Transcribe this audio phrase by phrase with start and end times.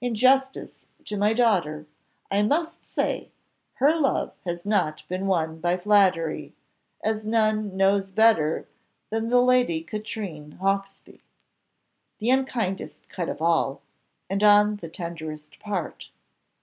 [0.00, 1.84] In justice to my daughter,
[2.30, 3.30] I must say
[3.74, 6.54] her love has not been won by flattery,
[7.04, 8.66] as none knows better
[9.10, 11.20] than the Lady Katrine Hawksby."
[12.20, 13.82] The unkindest cut of all,
[14.30, 16.08] and on the tenderest part.